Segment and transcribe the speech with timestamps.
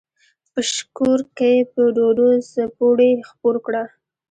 [0.51, 3.83] په شکور کښې په ډوډو څپُوڼے خپور کړه۔